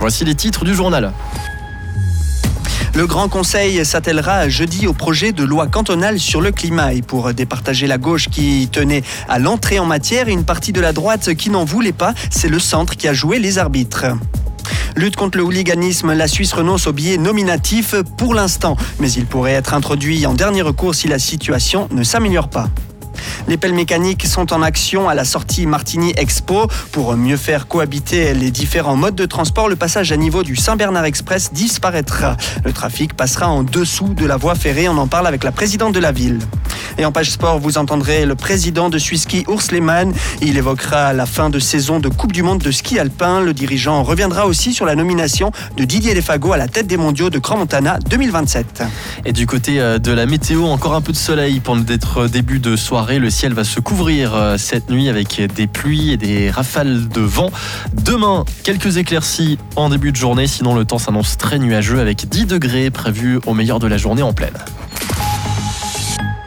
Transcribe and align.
Voici 0.00 0.24
les 0.24 0.34
titres 0.34 0.64
du 0.64 0.74
journal. 0.74 1.12
Le 2.94 3.06
Grand 3.06 3.28
Conseil 3.28 3.84
s'attellera 3.84 4.48
jeudi 4.48 4.86
au 4.86 4.94
projet 4.94 5.32
de 5.32 5.44
loi 5.44 5.66
cantonale 5.66 6.18
sur 6.18 6.40
le 6.40 6.52
climat 6.52 6.94
et 6.94 7.02
pour 7.02 7.32
départager 7.34 7.86
la 7.86 7.98
gauche 7.98 8.28
qui 8.30 8.68
tenait 8.72 9.02
à 9.28 9.38
l'entrée 9.38 9.78
en 9.78 9.84
matière 9.84 10.28
et 10.28 10.32
une 10.32 10.44
partie 10.44 10.72
de 10.72 10.80
la 10.80 10.94
droite 10.94 11.34
qui 11.34 11.50
n'en 11.50 11.64
voulait 11.64 11.92
pas, 11.92 12.14
c'est 12.30 12.48
le 12.48 12.58
centre 12.58 12.96
qui 12.96 13.08
a 13.08 13.12
joué 13.12 13.38
les 13.38 13.58
arbitres. 13.58 14.06
Lutte 14.96 15.16
contre 15.16 15.36
le 15.36 15.44
hooliganisme, 15.44 16.14
la 16.14 16.28
Suisse 16.28 16.54
renonce 16.54 16.86
au 16.86 16.92
billet 16.92 17.18
nominatif 17.18 17.94
pour 18.16 18.34
l'instant, 18.34 18.76
mais 18.98 19.12
il 19.12 19.26
pourrait 19.26 19.52
être 19.52 19.74
introduit 19.74 20.26
en 20.26 20.32
dernier 20.32 20.62
recours 20.62 20.94
si 20.94 21.08
la 21.08 21.18
situation 21.18 21.88
ne 21.92 22.02
s'améliore 22.02 22.48
pas. 22.48 22.70
Les 23.48 23.56
pelles 23.56 23.74
mécaniques 23.74 24.26
sont 24.26 24.52
en 24.52 24.62
action 24.62 25.08
à 25.08 25.14
la 25.14 25.24
sortie 25.24 25.66
Martigny 25.66 26.12
Expo. 26.16 26.66
Pour 26.92 27.16
mieux 27.16 27.36
faire 27.36 27.68
cohabiter 27.68 28.34
les 28.34 28.50
différents 28.50 28.96
modes 28.96 29.14
de 29.14 29.26
transport, 29.26 29.68
le 29.68 29.76
passage 29.76 30.12
à 30.12 30.16
niveau 30.16 30.42
du 30.42 30.56
Saint-Bernard 30.56 31.04
Express 31.04 31.52
disparaîtra. 31.52 32.36
Le 32.64 32.72
trafic 32.72 33.14
passera 33.14 33.48
en 33.48 33.62
dessous 33.62 34.14
de 34.14 34.26
la 34.26 34.36
voie 34.36 34.54
ferrée. 34.54 34.88
On 34.88 34.96
en 34.98 35.06
parle 35.06 35.26
avec 35.26 35.44
la 35.44 35.52
présidente 35.52 35.94
de 35.94 36.00
la 36.00 36.12
ville. 36.12 36.38
Et 36.98 37.04
en 37.04 37.12
page 37.12 37.30
sport, 37.30 37.58
vous 37.58 37.78
entendrez 37.78 38.26
le 38.26 38.34
président 38.34 38.90
de 38.90 38.98
Swisski, 38.98 39.44
Urs 39.48 39.72
Lehmann. 39.72 40.12
Il 40.42 40.56
évoquera 40.58 41.12
la 41.12 41.26
fin 41.26 41.50
de 41.50 41.58
saison 41.58 41.98
de 41.98 42.08
Coupe 42.08 42.32
du 42.32 42.42
Monde 42.42 42.58
de 42.58 42.70
ski 42.70 42.98
alpin. 42.98 43.40
Le 43.40 43.54
dirigeant 43.54 44.02
reviendra 44.02 44.46
aussi 44.46 44.74
sur 44.74 44.84
la 44.84 44.94
nomination 44.94 45.50
de 45.76 45.84
Didier 45.84 46.14
Lefago 46.14 46.52
à 46.52 46.56
la 46.56 46.68
tête 46.68 46.86
des 46.86 46.96
mondiaux 46.96 47.30
de 47.30 47.38
Grand 47.38 47.56
Montana 47.56 47.98
2027. 48.08 48.82
Et 49.24 49.32
du 49.32 49.46
côté 49.46 49.80
euh, 49.80 49.98
de 49.98 50.12
la 50.12 50.26
météo, 50.26 50.66
encore 50.66 50.94
un 50.94 51.00
peu 51.00 51.12
de 51.12 51.16
soleil 51.16 51.60
pendant 51.60 51.82
d'être 51.82 52.26
début 52.26 52.58
de 52.58 52.76
soirée. 52.76 53.09
Le 53.18 53.28
ciel 53.28 53.54
va 53.54 53.64
se 53.64 53.80
couvrir 53.80 54.36
euh, 54.36 54.56
cette 54.56 54.88
nuit 54.88 55.08
avec 55.08 55.42
des 55.54 55.66
pluies 55.66 56.12
et 56.12 56.16
des 56.16 56.48
rafales 56.48 57.08
de 57.08 57.20
vent. 57.20 57.50
Demain, 58.04 58.44
quelques 58.62 58.98
éclaircies 58.98 59.58
en 59.74 59.88
début 59.88 60.12
de 60.12 60.16
journée. 60.16 60.46
Sinon, 60.46 60.76
le 60.76 60.84
temps 60.84 60.98
s'annonce 60.98 61.36
très 61.36 61.58
nuageux 61.58 61.98
avec 61.98 62.28
10 62.28 62.46
degrés 62.46 62.90
prévus 62.90 63.40
au 63.46 63.52
meilleur 63.52 63.80
de 63.80 63.88
la 63.88 63.96
journée 63.96 64.22
en 64.22 64.32
pleine. 64.32 64.56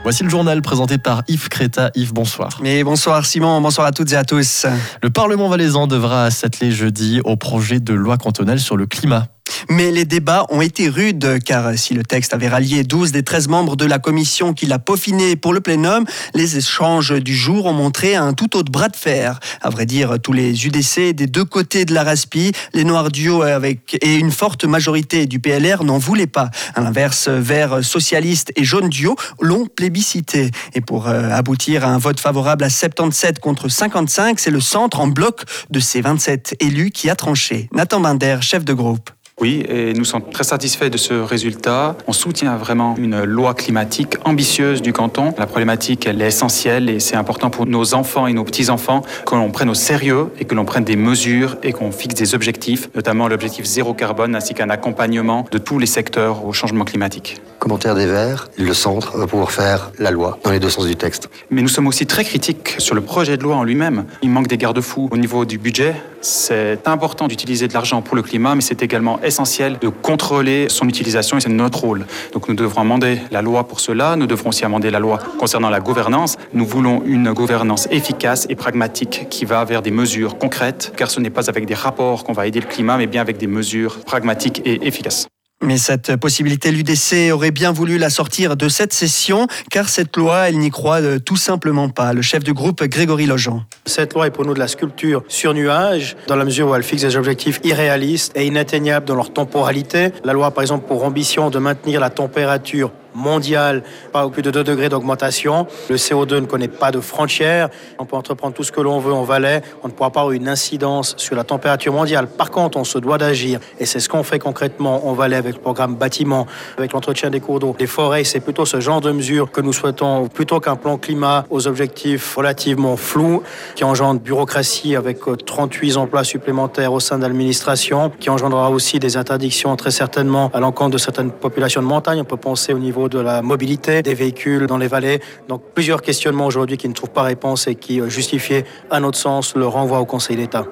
Voici 0.04 0.24
le 0.24 0.30
journal 0.30 0.62
présenté 0.62 0.98
par 0.98 1.24
Yves 1.28 1.50
Créta. 1.50 1.92
Yves, 1.96 2.14
bonsoir. 2.14 2.60
Mais 2.62 2.84
bonsoir 2.84 3.26
Simon, 3.26 3.60
bonsoir 3.60 3.86
à 3.86 3.92
toutes 3.92 4.14
et 4.14 4.16
à 4.16 4.24
tous. 4.24 4.66
Le 5.02 5.10
Parlement 5.10 5.50
valaisan 5.50 5.88
devra 5.88 6.32
s'atteler 6.32 6.72
jeudi 6.72 7.20
au 7.26 7.36
projet 7.36 7.82
de 7.82 7.94
loi 7.94 8.18
cantonale 8.18 8.60
sur 8.60 8.78
le 8.78 8.86
climat. 8.86 9.28
Mais 9.70 9.92
les 9.92 10.06
débats 10.06 10.46
ont 10.50 10.62
été 10.62 10.90
rudes, 10.90 11.40
car 11.44 11.78
si 11.78 11.94
le 11.94 12.04
texte 12.04 12.34
avait 12.34 12.48
rallié 12.48 12.84
12 12.84 13.12
des 13.12 13.24
13 13.24 13.48
membres 13.48 13.76
de 13.76 13.86
la 13.86 14.00
commission 14.00 14.54
qui 14.54 14.66
l'a 14.66 14.80
peaufiné 14.80 15.36
pour 15.36 15.54
le 15.54 15.62
plénum, 15.62 16.06
les 16.34 16.58
échanges 16.58 17.12
du 17.12 17.36
jour 17.36 17.66
ont 17.66 17.74
montré 17.74 18.16
un 18.16 18.34
tout 18.34 18.56
autre 18.56 18.72
bras 18.72 18.90
de 18.90 18.96
fer. 18.96 19.40
À 19.62 19.70
vrai 19.70 19.86
dire, 19.86 20.18
tous 20.22 20.34
les 20.34 20.66
UDC 20.66 21.14
des 21.14 21.28
deux 21.28 21.46
côtés 21.46 21.86
de 21.86 21.94
la 21.94 22.04
Raspi, 22.04 22.52
les 22.74 22.84
Noirs 22.84 23.12
duo 23.12 23.42
avec, 23.42 23.98
et 24.02 24.16
une 24.16 24.32
forte 24.32 24.66
majorité 24.66 25.26
du 25.26 25.40
PLR 25.40 25.84
n'en 25.84 25.98
voulaient 25.98 26.28
pas. 26.28 26.50
À 26.76 26.82
l'inverse, 26.82 27.28
Vert 27.28 27.84
socialiste 27.84 28.52
et 28.56 28.64
Jaune 28.64 28.90
duo 28.90 29.16
l'ont 29.40 29.66
plébiscité. 29.66 30.52
Et 30.74 30.82
pour 30.82 31.08
euh, 31.08 31.30
aboutir 31.30 31.86
à 31.86 31.90
un 31.90 31.98
vote 31.98 32.20
favorable 32.20 32.64
à 32.64 32.70
77 32.70 33.40
contre 33.40 33.70
55, 33.70 34.40
c'est 34.40 34.52
le 34.52 34.62
centre 34.62 35.00
en 35.00 35.08
bloc 35.08 35.44
de 35.70 35.80
ces 35.80 36.02
27 36.02 36.56
élus 36.60 36.92
qui 36.92 37.10
a 37.10 37.16
tranché. 37.16 37.70
Nathan 37.74 38.00
Binder, 38.00 38.38
chef 38.42 38.66
de 38.66 38.74
groupe. 38.74 39.10
Oui, 39.44 39.62
et 39.68 39.92
nous 39.92 40.06
sommes 40.06 40.22
très 40.32 40.46
satisfaits 40.46 40.90
de 40.90 40.96
ce 40.96 41.14
résultat. 41.14 41.98
On 42.08 42.14
soutient 42.14 42.56
vraiment 42.56 42.96
une 42.98 43.26
loi 43.26 43.54
climatique 43.54 44.16
ambitieuse 44.24 44.82
du 44.82 44.94
canton. 44.94 45.34
La 45.38 45.48
problématique, 45.48 46.06
elle 46.06 46.22
est 46.22 46.28
essentielle 46.28 46.90
et 46.90 47.02
c'est 47.02 47.18
important 47.18 47.50
pour 47.50 47.66
nos 47.66 47.94
enfants 47.94 48.26
et 48.26 48.32
nos 48.32 48.46
petits-enfants 48.46 49.02
que 49.26 49.36
l'on 49.36 49.52
prenne 49.52 49.70
au 49.70 49.74
sérieux 49.74 50.28
et 50.40 50.46
que 50.46 50.56
l'on 50.56 50.64
prenne 50.64 50.86
des 50.86 50.96
mesures 50.96 51.58
et 51.62 51.74
qu'on 51.74 51.92
fixe 51.92 52.16
des 52.16 52.36
objectifs, 52.36 52.88
notamment 52.96 53.28
l'objectif 53.28 53.66
zéro 53.66 53.94
carbone 53.94 54.34
ainsi 54.34 54.54
qu'un 54.54 54.70
accompagnement 54.70 55.44
de 55.52 55.58
tous 55.58 55.78
les 55.78 55.88
secteurs 55.88 56.46
au 56.46 56.54
changement 56.54 56.86
climatique. 56.86 57.42
Commentaire 57.60 57.96
des 57.96 58.06
Verts, 58.06 58.48
le 58.58 58.74
centre 58.74 59.18
va 59.18 59.28
pouvoir 59.28 59.52
faire 59.52 59.92
la 60.00 60.12
loi 60.12 60.40
dans 60.46 60.52
les 60.52 60.60
deux 60.62 60.70
sens 60.70 60.88
du 60.88 60.96
texte. 60.96 61.30
Mais 61.50 61.62
nous 61.62 61.68
sommes 61.68 61.88
aussi 61.88 62.06
très 62.06 62.24
critiques 62.24 62.76
sur 62.78 62.96
le 62.96 63.02
projet 63.02 63.36
de 63.36 63.44
loi 63.44 63.58
en 63.58 63.64
lui-même. 63.66 64.06
Il 64.22 64.30
manque 64.30 64.48
des 64.48 64.58
garde-fous 64.58 65.10
au 65.12 65.18
niveau 65.18 65.44
du 65.44 65.58
budget. 65.58 65.96
C'est 66.22 66.88
important 66.88 67.28
d'utiliser 67.28 67.68
de 67.68 67.74
l'argent 67.74 68.02
pour 68.02 68.16
le 68.16 68.22
climat, 68.22 68.56
mais 68.56 68.62
c'est 68.62 68.82
également 68.82 69.20
essentiel 69.22 69.33
de 69.34 69.88
contrôler 69.88 70.68
son 70.70 70.88
utilisation 70.88 71.38
et 71.38 71.42
c'est 71.42 71.50
notre 71.50 71.80
rôle. 71.80 72.06
Donc 72.34 72.48
nous 72.48 72.56
devrons 72.56 72.82
amender 72.82 73.20
la 73.32 73.42
loi 73.42 73.68
pour 73.68 73.80
cela, 73.80 74.16
nous 74.16 74.28
devrons 74.28 74.50
aussi 74.50 74.64
amender 74.64 74.92
la 74.92 75.00
loi 75.00 75.18
concernant 75.40 75.70
la 75.70 75.80
gouvernance. 75.80 76.38
Nous 76.54 76.66
voulons 76.66 77.02
une 77.06 77.34
gouvernance 77.34 77.88
efficace 77.92 78.46
et 78.50 78.56
pragmatique 78.56 79.28
qui 79.30 79.46
va 79.46 79.66
vers 79.66 79.82
des 79.82 79.92
mesures 79.92 80.38
concrètes, 80.38 80.94
car 80.96 81.10
ce 81.10 81.20
n'est 81.20 81.30
pas 81.30 81.50
avec 81.50 81.66
des 81.66 81.74
rapports 81.74 82.24
qu'on 82.24 82.34
va 82.34 82.48
aider 82.48 82.60
le 82.60 82.68
climat, 82.68 82.98
mais 82.98 83.08
bien 83.08 83.22
avec 83.22 83.38
des 83.38 83.48
mesures 83.48 84.00
pragmatiques 84.06 84.62
et 84.66 84.86
efficaces. 84.88 85.28
Mais 85.64 85.78
cette 85.78 86.18
possibilité, 86.18 86.72
l'UDC 86.72 87.32
aurait 87.32 87.52
bien 87.52 87.72
voulu 87.72 87.98
la 87.98 88.10
sortir 88.10 88.58
de 88.58 88.68
cette 88.68 88.92
session, 88.92 89.48
car 89.72 89.88
cette 89.88 90.18
loi, 90.18 90.50
elle 90.50 90.58
n'y 90.58 90.70
croit 90.70 91.02
euh, 91.02 91.20
tout 91.20 91.38
simplement 91.38 91.88
pas. 91.88 92.12
Le 92.12 92.22
chef 92.22 92.44
du 92.44 92.52
groupe, 92.54 92.84
Grégory 92.84 93.28
Logeant. 93.28 93.64
Cette 93.86 94.14
loi 94.14 94.28
est 94.28 94.32
pour 94.32 94.44
nous 94.44 94.54
de 94.54 94.60
la 94.60 94.68
sculpture 94.68 95.24
sur 95.30 95.54
nuage, 95.54 96.18
dans 96.28 96.36
la 96.36 96.44
mesure 96.44 96.68
où 96.68 96.76
elle 96.76 96.84
fixe 96.84 97.04
des 97.04 97.16
objectifs 97.16 97.62
irréalistes 97.64 98.34
et 98.36 98.46
inatteignables 98.46 99.06
dans 99.06 99.16
leur 99.16 99.32
temporalité. 99.32 100.10
La 100.26 100.34
loi, 100.34 100.52
par 100.52 100.64
exemple, 100.64 100.86
pour 100.86 101.06
ambition 101.06 101.50
de 101.50 101.60
maintenir 101.60 102.02
la 102.02 102.10
température 102.10 102.92
mondiale, 103.16 103.84
pas 104.12 104.26
au 104.26 104.30
plus 104.30 104.42
de 104.42 104.52
2 104.52 104.64
degrés 104.64 104.90
d'augmentation. 104.90 105.68
Le 105.90 105.96
CO2 105.96 106.36
ne 106.36 106.46
connaît 106.46 106.68
pas 106.68 106.92
de 106.92 107.00
frontières. 107.00 107.70
On 108.00 108.06
peut 108.06 108.16
entreprendre 108.16 108.54
tout 108.54 108.64
ce 108.64 108.72
que 108.72 108.82
l'on 108.82 109.00
veut 109.00 109.14
en 109.14 109.24
Valais. 109.24 109.62
On 109.84 109.88
ne 109.88 109.94
pourra 109.94 110.12
pas 110.12 110.22
avoir 110.22 110.34
une 110.34 110.48
incidence 110.48 111.16
sur 111.18 111.36
la 111.36 111.44
température 111.44 111.94
mondiale. 111.94 112.28
Par 112.28 112.52
contre, 112.52 112.78
on 112.78 112.84
se 112.84 112.98
doit 112.98 113.18
d'agir. 113.18 113.60
Et 113.80 113.86
c'est 113.86 114.00
ce 114.00 114.10
qu'on 114.10 114.24
fait 114.24 114.40
concrètement 114.40 115.08
en 115.08 115.14
Valais 115.14 115.36
avec 115.36 115.56
le 115.56 115.62
programme 115.62 115.96
bâtiment, 115.96 116.48
avec 116.78 116.94
l'entretien 116.94 117.30
des 117.30 117.40
cours 117.40 117.60
d'eau. 117.60 117.76
Les 117.80 117.88
forêts, 117.88 118.24
c'est 118.24 118.40
plutôt 118.40 118.66
ce 118.66 118.80
genre 118.80 119.02
de 119.02 119.12
mesures 119.12 119.52
que 119.52 119.62
nous 119.62 119.74
souhaitons, 119.74 120.28
plutôt 120.28 120.60
qu'un 120.60 120.76
plan 120.76 120.98
climat 120.98 121.46
aux 121.50 121.68
objectifs 121.68 122.36
relativement 122.36 122.98
flous, 122.98 123.44
qui 123.76 123.84
engendre 123.84 124.20
bureaucratie 124.20 124.96
avec 124.96 125.20
38 125.46 125.92
euh, 125.92 125.98
emplois 125.98 126.24
supplémentaires 126.24 126.94
au 126.94 127.00
sein 127.00 127.18
de 127.18 127.24
l'administration, 127.24 128.12
qui 128.20 128.30
engendrera 128.30 128.70
aussi 128.70 129.00
des 129.00 129.18
interdictions 129.18 129.76
très 129.76 129.92
certainement 129.92 130.52
à 130.54 130.60
l'encontre 130.60 130.92
de 130.92 130.98
certaines 130.98 131.32
populations 131.32 131.82
de 131.82 131.88
montagne. 131.88 132.22
On 132.22 132.26
peut 132.26 132.38
penser 132.38 132.74
au 132.74 132.80
niveau 132.80 133.03
de 133.10 133.20
la 133.20 133.42
mobilité 133.42 134.02
des 134.02 134.14
véhicules 134.14 134.68
dans 134.68 134.78
les 134.78 134.88
vallées. 134.88 135.20
Donc 135.48 135.64
plusieurs 135.74 136.02
questionnements 136.02 136.46
aujourd'hui 136.46 136.78
qui 136.78 136.88
ne 136.88 136.94
trouvent 136.94 137.12
pas 137.12 137.24
réponse 137.24 137.68
et 137.68 137.76
qui 137.76 138.00
euh, 138.00 138.10
justifiaient, 138.10 138.66
à 138.90 139.00
notre 139.00 139.18
sens, 139.18 139.56
le 139.56 139.68
renvoi 139.68 140.00
au 140.00 140.06
Conseil 140.06 140.38
d'État. 140.38 140.66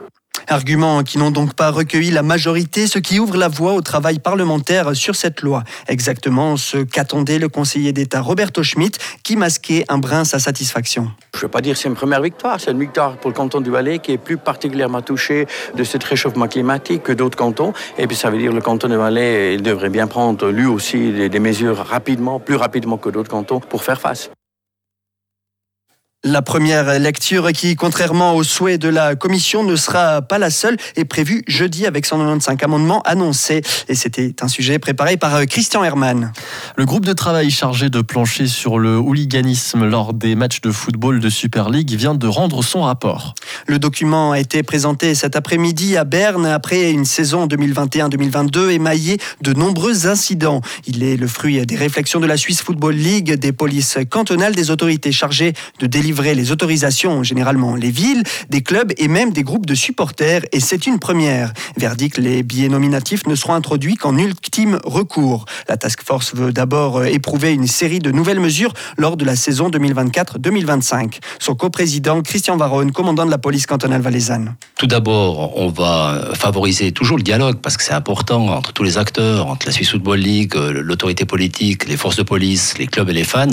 Arguments 0.48 1.04
qui 1.04 1.18
n'ont 1.18 1.32
donc 1.32 1.54
pas 1.54 1.72
recueilli 1.72 2.12
la 2.12 2.24
majorité, 2.24 2.88
ce 2.88 3.00
qui 3.00 3.20
ouvre 3.20 3.38
la 3.38 3.48
voie 3.48 3.74
au 3.74 3.82
travail 3.82 4.20
parlementaire 4.20 4.96
sur 4.96 5.16
cette 5.16 5.42
loi. 5.42 5.64
Exactement 5.88 6.58
ce 6.58 6.78
qu'attendait 6.78 7.40
le 7.40 7.50
conseiller 7.50 7.94
d'État 7.94 8.22
Roberto 8.22 8.64
Schmitt, 8.64 8.98
qui 9.24 9.36
masquait 9.36 9.86
un 9.88 9.98
brin 9.98 10.26
sa 10.26 10.40
satisfaction. 10.40 11.12
Je 11.34 11.40
ne 11.40 11.42
veux 11.44 11.48
pas 11.48 11.62
dire 11.62 11.74
que 11.74 11.80
c'est 11.80 11.90
une 11.90 11.96
première 11.96 12.22
victoire, 12.22 12.60
c'est 12.60 12.72
une 12.72 12.80
victoire 12.80 13.18
pour 13.18 13.30
le 13.30 13.36
canton 13.36 13.62
du 13.62 13.70
Valais 13.70 14.00
qui 14.00 14.12
est 14.12 14.18
plus 14.18 14.38
particulièrement 14.38 15.02
touché 15.02 15.48
de 15.76 15.84
ce 15.84 15.98
réchauffement 15.98 16.48
climatique 16.48 17.04
que 17.04 17.12
d'autres 17.12 17.38
cantons. 17.38 17.74
Et 17.98 18.08
puis 18.08 18.16
ça 18.16 18.30
veut 18.30 18.38
dire 18.38 18.52
que 18.52 18.56
le 18.56 18.62
canton 18.62 18.88
du 18.90 18.96
Valais 18.96 19.58
devrait 19.58 19.90
bien 19.90 20.08
prendre 20.08 20.50
lui 20.50 20.66
aussi 20.66 21.30
des 21.30 21.40
mesures 21.40 21.78
rapidement, 21.78 22.40
plus 22.40 22.56
rapidement 22.56 22.98
que 22.98 23.10
d'autres 23.10 23.30
cantons 23.30 23.60
pour 23.60 23.84
faire 23.84 24.00
face. 24.00 24.30
La 26.24 26.44
première 26.44 27.00
lecture 27.00 27.52
qui, 27.52 27.76
contrairement 27.76 28.36
aux 28.36 28.44
souhaits 28.44 28.80
de 28.80 28.90
la 28.90 29.16
commission, 29.16 29.64
ne 29.64 29.76
sera 29.76 30.22
pas 30.22 30.38
la 30.38 30.52
seule, 30.52 30.78
est 30.96 31.04
prévue 31.04 31.44
jeudi 31.48 31.88
avec 31.88 32.06
195 32.06 32.58
amendements 32.62 33.02
annoncés. 33.06 33.64
Et 33.90 33.96
c'était 33.96 34.36
un 34.44 34.48
sujet 34.48 34.78
préparé 34.78 35.18
par 35.18 35.34
euh, 35.34 35.46
Christian 35.46 35.84
Hermann. 35.84 36.32
Le 36.76 36.86
groupe 36.86 37.06
de 37.06 37.14
travail 37.14 37.50
chargé 37.50 37.90
de 37.90 38.02
plancher 38.02 38.46
sur 38.46 38.78
le 38.78 38.98
hooliganisme 38.98 39.84
lors 39.84 40.14
des 40.14 40.36
matchs 40.36 40.62
de 40.62 40.70
football 40.70 41.22
de 41.22 41.30
Super 41.30 41.72
League 41.72 41.90
vient 41.96 42.14
de 42.14 42.28
rendre 42.28 42.64
son 42.64 42.84
rapport. 42.84 43.34
Le 43.66 43.80
document 43.80 44.34
a 44.34 44.40
été 44.40 44.62
présenté 44.62 45.16
cet 45.16 45.36
après-midi 45.36 45.98
à 45.98 46.04
Berne 46.04 46.46
après 46.46 46.92
une 46.92 47.06
saison 47.06 47.48
2021-2022 47.48 48.70
émaillée 48.70 49.18
de 49.42 49.54
nombreux 49.54 50.06
incidents. 50.06 50.62
Il 50.86 51.02
est 51.02 51.18
le 51.18 51.26
fruit 51.26 51.66
des 51.66 51.76
réflexions 51.76 52.20
de 52.20 52.28
la 52.28 52.38
Swiss 52.38 52.62
Football 52.62 52.94
League, 52.94 53.34
des 53.34 53.54
polices 53.54 53.98
cantonales, 54.08 54.54
des 54.54 54.70
autorités 54.70 55.12
chargées 55.12 55.54
de 55.80 55.88
délivrer 55.88 56.11
les 56.20 56.52
autorisations, 56.52 57.24
généralement 57.24 57.76
les 57.76 57.92
villes, 57.92 58.24
des 58.50 58.62
clubs 58.62 58.92
et 58.98 59.08
même 59.08 59.32
des 59.32 59.44
groupes 59.44 59.66
de 59.66 59.76
supporters, 59.76 60.44
et 60.52 60.60
c'est 60.60 60.86
une 60.86 61.00
première. 61.00 61.54
Verdict, 61.78 62.18
les 62.18 62.44
billets 62.44 62.70
nominatifs 62.70 63.26
ne 63.28 63.36
seront 63.36 63.54
introduits 63.54 63.96
qu'en 63.96 64.18
ultime 64.18 64.80
recours. 64.84 65.46
La 65.68 65.78
task 65.78 66.04
force 66.04 66.36
veut 66.36 66.52
d'abord 66.52 66.98
euh, 66.98 67.06
éprouver 67.06 67.54
une 67.54 67.68
série 67.68 68.00
de 68.00 68.12
nouvelles 68.12 68.40
mesures 68.40 68.74
lors 68.98 69.18
de 69.18 69.26
la 69.26 69.36
saison 69.36 69.70
2024-2025. 69.70 71.20
Son 71.40 71.56
coprésident, 71.56 72.22
Christian 72.22 72.58
Varone, 72.58 72.92
commandant 72.92 73.26
de 73.26 73.32
la 73.32 73.38
police 73.38 73.66
cantonale 73.66 74.02
valaisanne. 74.02 74.56
Tout 74.78 74.88
d'abord, 74.88 75.58
on 75.58 75.70
va 75.70 76.32
favoriser 76.34 76.92
toujours 76.92 77.18
le 77.18 77.24
dialogue, 77.24 77.58
parce 77.62 77.78
que 77.78 77.84
c'est 77.84 77.94
important 77.94 78.48
entre 78.48 78.74
tous 78.74 78.84
les 78.84 78.98
acteurs, 78.98 79.48
entre 79.48 79.66
la 79.68 79.72
Swiss 79.72 79.92
Football 79.92 80.20
League, 80.20 80.56
euh, 80.56 80.82
l'autorité 80.84 81.26
politique, 81.26 81.88
les 81.88 81.98
forces 81.98 82.18
de 82.18 82.24
police, 82.24 82.78
les 82.78 82.88
clubs 82.88 83.10
et 83.10 83.14
les 83.14 83.24
fans, 83.24 83.48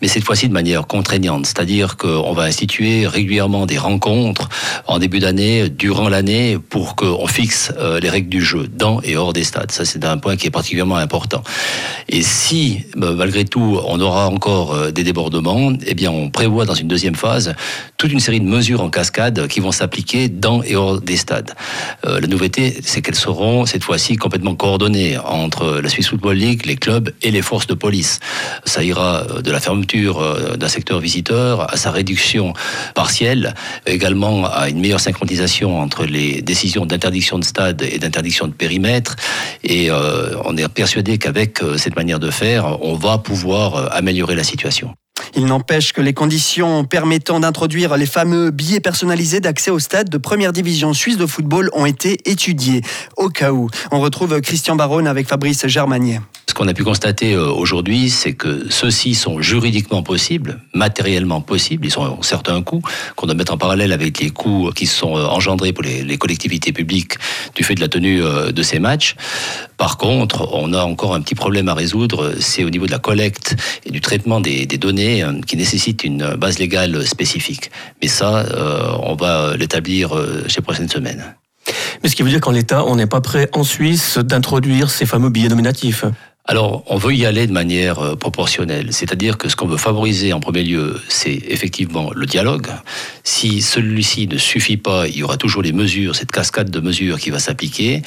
mais 0.00 0.08
cette 0.08 0.24
fois-ci 0.24 0.48
de 0.48 0.52
manière 0.52 0.86
contraignante, 0.86 1.46
c'est-à-dire 1.46 1.89
qu'on 1.96 2.32
va 2.32 2.44
instituer 2.44 3.06
régulièrement 3.06 3.66
des 3.66 3.78
rencontres 3.78 4.48
en 4.86 4.98
début 4.98 5.18
d'année, 5.18 5.68
durant 5.68 6.08
l'année, 6.08 6.58
pour 6.58 6.96
qu'on 6.96 7.26
fixe 7.26 7.72
les 8.00 8.08
règles 8.08 8.28
du 8.28 8.42
jeu 8.42 8.68
dans 8.68 9.00
et 9.02 9.16
hors 9.16 9.32
des 9.32 9.44
stades. 9.44 9.70
Ça, 9.70 9.84
c'est 9.84 10.04
un 10.04 10.18
point 10.18 10.36
qui 10.36 10.46
est 10.46 10.50
particulièrement 10.50 10.96
important. 10.96 11.42
Et 12.08 12.22
si, 12.22 12.84
malgré 12.96 13.44
tout, 13.44 13.78
on 13.86 14.00
aura 14.00 14.28
encore 14.28 14.92
des 14.92 15.04
débordements, 15.04 15.72
eh 15.86 15.94
bien, 15.94 16.10
on 16.10 16.30
prévoit 16.30 16.64
dans 16.64 16.74
une 16.74 16.88
deuxième 16.88 17.14
phase 17.14 17.54
toute 17.96 18.12
une 18.12 18.20
série 18.20 18.40
de 18.40 18.46
mesures 18.46 18.82
en 18.82 18.90
cascade 18.90 19.46
qui 19.48 19.60
vont 19.60 19.72
s'appliquer 19.72 20.28
dans 20.28 20.62
et 20.62 20.76
hors 20.76 21.00
des 21.00 21.16
stades. 21.16 21.52
la 22.04 22.26
nouveauté, 22.26 22.78
c'est 22.82 23.02
qu'elles 23.02 23.14
seront 23.14 23.66
cette 23.66 23.84
fois-ci 23.84 24.16
complètement 24.16 24.54
coordonnées 24.54 25.18
entre 25.18 25.80
la 25.80 25.88
Swiss 25.88 26.08
Football 26.08 26.36
League, 26.36 26.66
les 26.66 26.76
clubs 26.76 27.10
et 27.22 27.30
les 27.30 27.42
forces 27.42 27.66
de 27.66 27.74
police. 27.74 28.20
Ça 28.64 28.82
ira 28.82 29.24
de 29.42 29.50
la 29.50 29.60
fermeture 29.60 30.20
euh, 30.20 30.56
d'un 30.56 30.68
secteur 30.68 31.00
visiteur 31.00 31.72
à 31.72 31.76
sa 31.80 31.90
réduction 31.90 32.52
partielle, 32.94 33.54
également 33.86 34.44
à 34.46 34.68
une 34.68 34.80
meilleure 34.80 35.00
synchronisation 35.00 35.80
entre 35.80 36.04
les 36.04 36.42
décisions 36.42 36.86
d'interdiction 36.86 37.38
de 37.38 37.44
stade 37.44 37.82
et 37.82 37.98
d'interdiction 37.98 38.46
de 38.46 38.52
périmètre. 38.52 39.16
Et 39.64 39.90
euh, 39.90 40.34
on 40.44 40.56
est 40.56 40.68
persuadé 40.68 41.18
qu'avec 41.18 41.62
euh, 41.62 41.76
cette 41.76 41.96
manière 41.96 42.20
de 42.20 42.30
faire, 42.30 42.78
on 42.82 42.94
va 42.94 43.18
pouvoir 43.18 43.92
améliorer 43.92 44.34
la 44.34 44.44
situation. 44.44 44.94
Il 45.34 45.46
n'empêche 45.46 45.92
que 45.92 46.00
les 46.00 46.12
conditions 46.12 46.84
permettant 46.84 47.40
d'introduire 47.40 47.96
les 47.96 48.06
fameux 48.06 48.50
billets 48.50 48.80
personnalisés 48.80 49.40
d'accès 49.40 49.70
au 49.70 49.78
stade 49.78 50.08
de 50.08 50.18
première 50.18 50.52
division 50.52 50.92
suisse 50.92 51.16
de 51.16 51.26
football 51.26 51.70
ont 51.72 51.86
été 51.86 52.18
étudiés. 52.24 52.82
Au 53.16 53.28
cas 53.28 53.52
où, 53.52 53.68
on 53.90 54.00
retrouve 54.00 54.40
Christian 54.40 54.76
Baronne 54.76 55.06
avec 55.06 55.28
Fabrice 55.28 55.66
Germanier. 55.66 56.20
Ce 56.50 56.54
qu'on 56.54 56.66
a 56.66 56.74
pu 56.74 56.82
constater 56.82 57.34
euh, 57.34 57.48
aujourd'hui, 57.48 58.10
c'est 58.10 58.32
que 58.32 58.66
ceux-ci 58.70 59.14
sont 59.14 59.40
juridiquement 59.40 60.02
possibles, 60.02 60.58
matériellement 60.74 61.40
possibles. 61.40 61.86
Ils 61.86 61.96
ont 61.96 62.22
certains 62.22 62.60
coûts 62.60 62.82
qu'on 63.14 63.26
doit 63.26 63.36
mettre 63.36 63.54
en 63.54 63.56
parallèle 63.56 63.92
avec 63.92 64.18
les 64.18 64.30
coûts 64.30 64.72
qui 64.74 64.86
sont 64.86 65.16
euh, 65.16 65.26
engendrés 65.26 65.72
pour 65.72 65.84
les, 65.84 66.18
collectivités 66.18 66.72
publiques 66.72 67.14
du 67.54 67.62
fait 67.62 67.76
de 67.76 67.80
la 67.80 67.86
tenue 67.86 68.20
euh, 68.20 68.50
de 68.50 68.62
ces 68.64 68.80
matchs. 68.80 69.14
Par 69.80 69.96
contre, 69.96 70.46
on 70.52 70.74
a 70.74 70.82
encore 70.82 71.14
un 71.14 71.22
petit 71.22 71.34
problème 71.34 71.70
à 71.70 71.72
résoudre, 71.72 72.34
c'est 72.38 72.64
au 72.64 72.68
niveau 72.68 72.84
de 72.84 72.90
la 72.90 72.98
collecte 72.98 73.56
et 73.86 73.90
du 73.90 74.02
traitement 74.02 74.38
des, 74.38 74.66
données 74.66 75.24
qui 75.46 75.56
nécessitent 75.56 76.04
une 76.04 76.34
base 76.34 76.58
légale 76.58 77.06
spécifique. 77.06 77.70
Mais 78.02 78.08
ça, 78.08 78.44
on 79.02 79.14
va 79.14 79.56
l'établir 79.56 80.12
ces 80.48 80.60
prochaines 80.60 80.90
semaines. 80.90 81.34
Mais 82.02 82.10
ce 82.10 82.14
qui 82.14 82.22
veut 82.22 82.28
dire 82.28 82.42
qu'en 82.42 82.50
l'état, 82.50 82.84
on 82.84 82.96
n'est 82.96 83.06
pas 83.06 83.22
prêt 83.22 83.48
en 83.54 83.64
Suisse 83.64 84.18
d'introduire 84.18 84.90
ces 84.90 85.06
fameux 85.06 85.30
billets 85.30 85.48
nominatifs 85.48 86.04
alors, 86.50 86.82
on 86.88 86.96
veut 86.96 87.14
y 87.14 87.26
aller 87.26 87.46
de 87.46 87.52
manière 87.52 88.00
euh, 88.00 88.16
proportionnelle, 88.16 88.88
c'est-à-dire 88.90 89.38
que 89.38 89.48
ce 89.48 89.54
qu'on 89.54 89.68
veut 89.68 89.76
favoriser 89.76 90.32
en 90.32 90.40
premier 90.40 90.64
lieu, 90.64 91.00
c'est 91.08 91.38
effectivement 91.46 92.10
le 92.12 92.26
dialogue. 92.26 92.66
Si 93.22 93.62
celui-ci 93.62 94.26
ne 94.26 94.36
suffit 94.36 94.76
pas, 94.76 95.06
il 95.06 95.18
y 95.18 95.22
aura 95.22 95.36
toujours 95.36 95.62
les 95.62 95.70
mesures, 95.70 96.16
cette 96.16 96.32
cascade 96.32 96.68
de 96.68 96.80
mesures 96.80 97.20
qui 97.20 97.30
va 97.30 97.38
s'appliquer. 97.38 98.02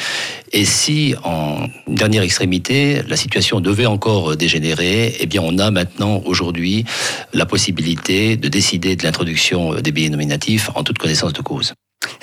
Et 0.52 0.66
si, 0.66 1.16
en 1.24 1.70
dernière 1.88 2.24
extrémité, 2.24 3.02
la 3.08 3.16
situation 3.16 3.62
devait 3.62 3.86
encore 3.86 4.36
dégénérer, 4.36 5.16
eh 5.22 5.26
bien, 5.26 5.42
on 5.42 5.58
a 5.58 5.72
maintenant, 5.72 6.22
aujourd'hui, 6.26 6.84
la 7.32 7.46
possibilité 7.46 8.36
de 8.36 8.50
décider 8.50 8.98
de 8.98 9.04
l'introduction 9.04 9.76
des 9.76 9.94
billets 9.94 10.10
nominatifs 10.10 10.70
en 10.76 10.84
toute 10.84 10.98
connaissance 10.98 11.32
de 11.32 11.42
cause. 11.42 11.74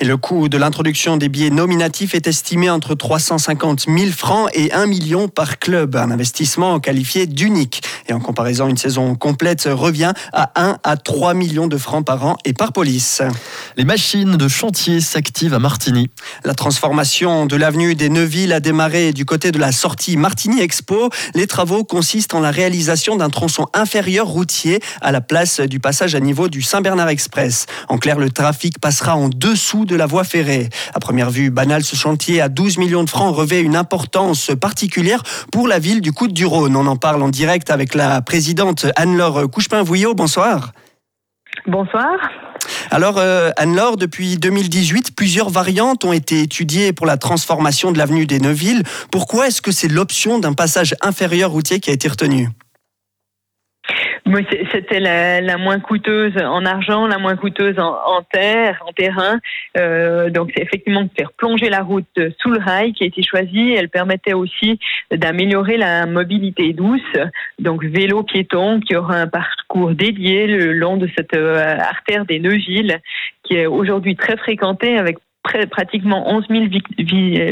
Et 0.03 0.07
le 0.07 0.17
coût 0.17 0.49
de 0.49 0.57
l'introduction 0.57 1.19
des 1.19 1.29
billets 1.29 1.51
nominatifs 1.51 2.15
est 2.15 2.27
estimé 2.27 2.71
entre 2.71 2.95
350 2.95 3.85
000 3.87 4.11
francs 4.13 4.49
et 4.55 4.73
1 4.73 4.87
million 4.87 5.29
par 5.29 5.59
club. 5.59 5.95
Un 5.95 6.11
investissement 6.11 6.81
qualifié 6.81 7.27
d'unique. 7.27 7.83
Et 8.09 8.15
en 8.15 8.19
comparaison, 8.19 8.67
une 8.67 8.79
saison 8.79 9.15
complète 9.15 9.69
revient 9.71 10.15
à 10.33 10.53
1 10.57 10.79
à 10.85 10.97
3 10.97 11.35
millions 11.35 11.67
de 11.67 11.77
francs 11.77 12.03
par 12.07 12.25
an 12.25 12.39
et 12.47 12.55
par 12.55 12.73
police. 12.73 13.21
Les 13.77 13.85
machines 13.85 14.39
de 14.39 14.49
chantier 14.49 15.03
s'activent 15.03 15.53
à 15.53 15.59
Martigny. 15.59 16.09
La 16.45 16.55
transformation 16.55 17.45
de 17.45 17.57
l'avenue 17.57 17.95
des 17.95 18.09
Neuville 18.09 18.55
a 18.55 18.61
démarré 18.61 19.13
du 19.13 19.27
côté 19.27 19.53
de 19.53 19.59
la 19.59 19.71
sortie 19.71 20.17
Martigny 20.17 20.63
Expo. 20.63 21.11
Les 21.35 21.47
travaux 21.47 21.85
consistent 21.85 22.33
en 22.33 22.41
la 22.41 22.51
réalisation 22.51 23.17
d'un 23.17 23.29
tronçon 23.29 23.67
inférieur 23.75 24.27
routier 24.27 24.81
à 25.03 25.13
la 25.13 25.21
place 25.21 25.61
du 25.61 25.79
passage 25.79 26.15
à 26.15 26.21
niveau 26.21 26.49
du 26.49 26.63
Saint-Bernard 26.63 27.11
Express. 27.11 27.67
En 27.89 27.99
clair, 27.99 28.19
le 28.19 28.31
trafic 28.31 28.79
passera 28.79 29.15
en 29.15 29.29
dessous 29.29 29.85
de 29.90 29.90
la 29.97 30.07
voie 30.07 30.25
ferrée. 30.25 30.69
À 30.95 31.01
première 31.01 31.31
vue, 31.31 31.51
banal, 31.51 31.83
ce 31.85 31.97
chantier 31.97 32.41
à 32.41 32.49
12 32.49 32.79
millions 32.79 33.05
de 33.05 33.11
francs 33.11 33.35
revêt 33.35 33.61
une 33.61 33.77
importance 33.77 34.51
particulière 34.61 35.23
pour 35.53 35.69
la 35.69 35.79
ville 35.79 36.01
du 36.01 36.13
Coude-du-Rhône. 36.13 36.77
On 36.77 36.87
en 36.87 36.97
parle 36.97 37.23
en 37.23 37.29
direct 37.29 37.71
avec 37.71 37.95
la 37.95 38.23
présidente 38.23 38.87
Anne-Laure 38.97 39.51
Couchepin-Vouillot. 39.51 40.15
Bonsoir. 40.15 40.73
Bonsoir. 41.67 42.17
Alors, 42.91 43.19
euh, 43.19 43.51
Anne-Laure, 43.57 43.97
depuis 43.97 44.37
2018, 44.37 45.15
plusieurs 45.15 45.51
variantes 45.51 46.05
ont 46.05 46.13
été 46.13 46.41
étudiées 46.43 46.93
pour 46.93 47.07
la 47.07 47.17
transformation 47.17 47.93
de 47.93 47.99
l'avenue 47.99 48.27
des 48.27 48.41
Neuville. 48.41 48.83
Pourquoi 49.11 49.49
est-ce 49.49 49.63
que 49.63 49.73
c'est 49.73 49.89
l'option 49.89 50.39
d'un 50.39 50.53
passage 50.53 50.95
inférieur 51.01 51.51
routier 51.51 51.81
qui 51.81 51.91
a 51.91 51.93
été 51.93 52.09
retenue? 52.09 52.49
C'était 54.73 55.01
la, 55.01 55.57
moins 55.57 55.81
coûteuse 55.81 56.37
en 56.37 56.65
argent, 56.65 57.07
la 57.07 57.19
moins 57.19 57.37
coûteuse 57.37 57.79
en, 57.79 58.23
terre, 58.33 58.83
en 58.87 58.93
terrain. 58.93 59.39
Euh, 59.77 60.31
donc 60.31 60.51
c'est 60.55 60.63
effectivement 60.63 61.03
de 61.03 61.11
faire 61.17 61.33
plonger 61.33 61.71
la 61.71 61.83
route 61.83 62.07
sous 62.41 62.51
le 62.51 62.59
rail 62.59 62.93
qui 62.93 63.05
a 63.05 63.07
été 63.07 63.23
choisie. 63.23 63.73
Elle 63.73 63.89
permettait 63.89 64.35
aussi 64.35 64.79
d'améliorer 65.11 65.77
la 65.77 66.07
mobilité 66.07 66.73
douce, 66.73 67.01
donc 67.59 67.85
vélo 67.85 68.23
piéton 68.23 68.81
qui 68.81 68.97
aura 68.97 69.17
un 69.17 69.27
parcours 69.27 69.93
dédié 69.93 70.47
le 70.47 70.73
long 70.73 70.97
de 70.97 71.09
cette 71.17 71.35
euh, 71.35 71.79
artère 71.79 72.25
des 72.25 72.39
Neuville 72.39 73.01
qui 73.43 73.55
est 73.55 73.67
aujourd'hui 73.67 74.17
très 74.17 74.37
fréquentée 74.37 74.97
avec 74.99 75.19
pratiquement 75.71 76.31
11 76.31 76.45
000 76.51 76.65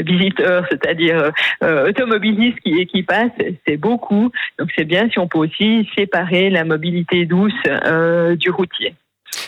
visiteurs, 0.03 0.65
c'est-à-dire 0.69 1.17
euh, 1.17 1.31
euh, 1.63 1.89
automobilistes 1.89 2.59
qui, 2.59 3.03
passent, 3.03 3.31
c'est 3.67 3.77
beaucoup. 3.77 4.31
Donc 4.57 4.69
c'est 4.75 4.85
bien 4.85 5.09
si 5.09 5.19
on 5.19 5.27
peut 5.27 5.39
aussi 5.39 5.87
séparer 5.97 6.49
la 6.49 6.63
mobilité 6.63 7.25
douce 7.25 7.53
euh, 7.67 8.35
du 8.35 8.49
routier. 8.49 8.95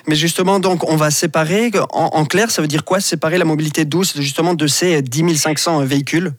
Mais 0.08 0.16
justement, 0.16 0.60
donc, 0.60 0.88
on 0.90 0.96
va 0.96 1.10
séparer. 1.10 1.72
En, 1.92 2.26
clair, 2.26 2.52
ça 2.52 2.62
veut 2.62 2.68
dire 2.68 2.86
quoi 2.86 3.00
séparer 3.00 3.38
la 3.38 3.46
mobilité 3.46 3.86
douce 3.86 4.20
justement 4.20 4.54
de 4.54 4.68
ces 4.68 5.02
10 5.02 5.36
500 5.36 5.84
véhicules? 5.86 6.32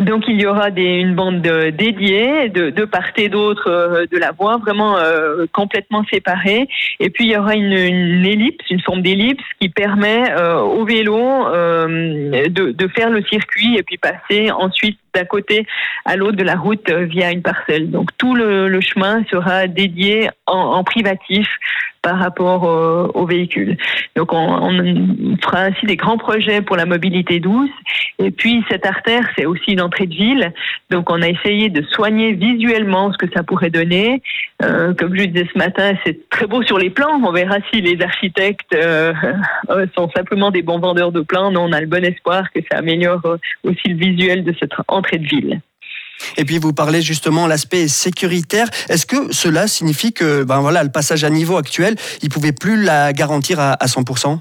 Donc 0.00 0.24
il 0.26 0.40
y 0.40 0.46
aura 0.46 0.70
des, 0.70 0.82
une 0.82 1.14
bande 1.14 1.40
dédiée 1.40 2.48
de, 2.48 2.70
de 2.70 2.84
part 2.84 3.04
et 3.16 3.28
d'autre 3.28 3.68
euh, 3.68 4.06
de 4.10 4.18
la 4.18 4.32
voie, 4.32 4.56
vraiment 4.56 4.96
euh, 4.96 5.46
complètement 5.52 6.04
séparée. 6.12 6.68
Et 7.00 7.10
puis 7.10 7.26
il 7.26 7.30
y 7.32 7.36
aura 7.36 7.54
une, 7.54 7.72
une 7.72 8.24
ellipse, 8.24 8.64
une 8.70 8.80
forme 8.80 9.02
d'ellipse 9.02 9.44
qui 9.60 9.68
permet 9.68 10.30
euh, 10.32 10.58
au 10.60 10.84
vélo 10.84 11.14
de, 11.14 12.72
de, 12.72 12.88
faire 12.88 13.10
le 13.10 13.22
circuit 13.24 13.76
et 13.76 13.82
puis 13.82 13.98
passer 13.98 14.50
ensuite 14.50 14.98
d'un 15.14 15.24
côté 15.24 15.66
à 16.04 16.16
l'autre 16.16 16.36
de 16.36 16.42
la 16.42 16.56
route 16.56 16.90
via 16.90 17.30
une 17.30 17.42
parcelle. 17.42 17.90
Donc 17.90 18.10
tout 18.18 18.34
le, 18.34 18.68
le 18.68 18.80
chemin 18.80 19.22
sera 19.30 19.66
dédié 19.66 20.30
en, 20.46 20.58
en 20.58 20.84
privatif 20.84 21.48
par 22.04 22.18
rapport 22.18 22.62
aux 23.14 23.26
véhicules. 23.26 23.78
Donc 24.14 24.32
on, 24.32 24.36
on, 24.36 25.36
fera 25.42 25.62
ainsi 25.62 25.86
des 25.86 25.96
grands 25.96 26.18
projets 26.18 26.60
pour 26.60 26.76
la 26.76 26.84
mobilité 26.84 27.40
douce. 27.40 27.70
Et 28.18 28.30
puis 28.30 28.62
cette 28.70 28.86
artère, 28.86 29.26
c'est 29.36 29.46
aussi 29.46 29.72
une 29.72 29.80
entrée 29.80 30.06
de 30.06 30.14
ville. 30.14 30.52
Donc 30.90 31.10
on 31.10 31.20
a 31.22 31.28
essayé 31.28 31.70
de 31.70 31.82
soigner 31.82 32.32
visuellement 32.32 33.10
ce 33.12 33.18
que 33.18 33.32
ça 33.34 33.42
pourrait 33.42 33.70
donner. 33.70 34.22
Euh, 34.62 34.94
comme 34.94 35.16
je 35.16 35.24
disais 35.24 35.48
ce 35.52 35.58
matin, 35.58 35.92
c'est 36.04 36.28
très 36.28 36.46
beau 36.46 36.62
sur 36.62 36.78
les 36.78 36.90
plans. 36.90 37.20
On 37.24 37.32
verra 37.32 37.56
si 37.72 37.80
les 37.80 38.00
architectes 38.02 38.74
euh, 38.74 39.12
euh, 39.70 39.86
sont 39.96 40.10
simplement 40.14 40.50
des 40.50 40.62
bons 40.62 40.78
vendeurs 40.78 41.12
de 41.12 41.22
plans. 41.22 41.50
Non, 41.50 41.64
on 41.64 41.72
a 41.72 41.80
le 41.80 41.86
bon 41.86 42.04
espoir 42.04 42.52
que 42.52 42.60
ça 42.70 42.78
améliore 42.78 43.22
aussi 43.64 43.88
le 43.88 43.96
visuel 43.96 44.44
de 44.44 44.54
cette 44.60 44.72
entrée 44.88 45.18
de 45.18 45.26
ville. 45.26 45.60
Et 46.36 46.44
puis 46.44 46.58
vous 46.58 46.72
parlez 46.72 47.02
justement 47.02 47.46
l'aspect 47.46 47.88
sécuritaire. 47.88 48.68
Est-ce 48.88 49.06
que 49.06 49.32
cela 49.32 49.68
signifie 49.68 50.12
que 50.12 50.42
ben 50.44 50.60
voilà, 50.60 50.82
le 50.82 50.90
passage 50.90 51.24
à 51.24 51.30
niveau 51.30 51.56
actuel, 51.56 51.96
il 52.22 52.28
pouvait 52.28 52.52
plus 52.52 52.82
la 52.82 53.12
garantir 53.12 53.60
à, 53.60 53.72
à 53.72 53.86
100% 53.86 54.38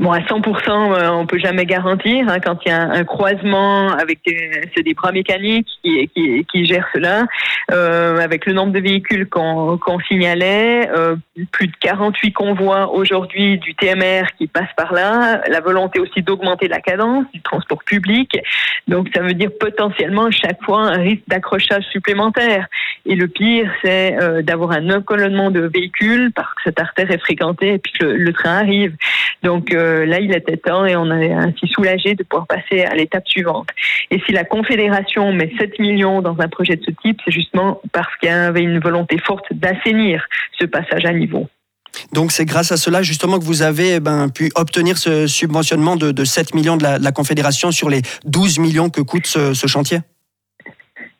Bon, 0.00 0.12
à 0.12 0.20
100%, 0.20 0.70
euh, 0.70 1.10
on 1.10 1.26
peut 1.26 1.40
jamais 1.40 1.66
garantir. 1.66 2.28
Hein, 2.28 2.38
quand 2.38 2.58
il 2.64 2.68
y 2.68 2.72
a 2.72 2.82
un, 2.82 3.04
croisement 3.04 3.90
avec 3.90 4.20
des, 4.24 4.70
c'est 4.76 4.84
des 4.84 4.94
bras 4.94 5.10
mécaniques 5.10 5.68
qui, 5.82 6.66
gèrent 6.66 6.88
cela. 6.94 7.26
Euh, 7.72 8.18
avec 8.18 8.46
le 8.46 8.52
nombre 8.52 8.72
de 8.72 8.78
véhicules 8.78 9.28
qu'on, 9.28 9.76
qu'on 9.76 9.98
signalait, 10.00 10.88
euh, 10.90 11.16
plus 11.50 11.66
de 11.66 11.72
48 11.80 12.32
convois 12.32 12.92
aujourd'hui 12.92 13.58
du 13.58 13.74
TMR 13.74 14.22
qui 14.38 14.46
passent 14.46 14.72
par 14.76 14.92
là. 14.92 15.42
La 15.48 15.60
volonté 15.60 15.98
aussi 15.98 16.22
d'augmenter 16.22 16.68
la 16.68 16.80
cadence 16.80 17.24
du 17.34 17.42
transport 17.42 17.82
public. 17.84 18.38
Donc, 18.86 19.08
ça 19.14 19.20
veut 19.20 19.34
dire 19.34 19.50
potentiellement 19.58 20.30
chaque 20.30 20.62
fois 20.62 20.82
un 20.82 20.98
risque 20.98 21.22
d'accrochage 21.26 21.84
supplémentaire. 21.90 22.68
Et 23.04 23.14
le 23.14 23.26
pire, 23.26 23.70
c'est 23.82 24.16
euh, 24.20 24.42
d'avoir 24.42 24.72
un 24.72 24.90
encolonnement 24.90 25.50
de 25.50 25.60
véhicules 25.60 26.30
parce 26.34 26.48
que 26.54 26.62
cette 26.64 26.80
artère 26.80 27.10
est 27.10 27.18
fréquentée 27.18 27.74
et 27.74 27.78
puis 27.78 27.92
que 27.92 28.04
le, 28.04 28.32
train 28.32 28.58
arrive. 28.58 28.94
Donc, 29.42 29.72
euh, 29.72 29.87
euh, 29.88 30.06
là, 30.06 30.20
il 30.20 30.34
était 30.34 30.56
temps 30.56 30.84
et 30.84 30.96
on 30.96 31.10
est 31.12 31.32
ainsi 31.32 31.66
soulagé 31.66 32.14
de 32.14 32.22
pouvoir 32.22 32.46
passer 32.46 32.84
à 32.84 32.94
l'étape 32.94 33.26
suivante. 33.26 33.68
Et 34.10 34.20
si 34.26 34.32
la 34.32 34.44
Confédération 34.44 35.32
met 35.32 35.50
7 35.58 35.78
millions 35.78 36.22
dans 36.22 36.36
un 36.38 36.48
projet 36.48 36.76
de 36.76 36.84
ce 36.84 36.90
type, 37.02 37.20
c'est 37.24 37.32
justement 37.32 37.80
parce 37.92 38.14
qu'il 38.16 38.28
y 38.28 38.32
avait 38.32 38.62
une 38.62 38.80
volonté 38.80 39.18
forte 39.18 39.46
d'assainir 39.52 40.26
ce 40.58 40.66
passage 40.66 41.04
à 41.04 41.12
niveau. 41.12 41.48
Donc 42.12 42.32
c'est 42.32 42.44
grâce 42.44 42.70
à 42.70 42.76
cela 42.76 43.02
justement 43.02 43.38
que 43.38 43.44
vous 43.44 43.62
avez 43.62 43.94
eh 43.94 44.00
ben, 44.00 44.28
pu 44.28 44.50
obtenir 44.54 44.98
ce 44.98 45.26
subventionnement 45.26 45.96
de, 45.96 46.24
7 46.24 46.54
millions 46.54 46.76
de 46.76 46.84
la, 46.84 47.12
Confédération 47.12 47.72
sur 47.72 47.88
les 47.88 48.02
12 48.24 48.58
millions 48.58 48.90
que 48.90 49.00
coûte 49.00 49.26
ce 49.26 49.66
chantier? 49.66 50.00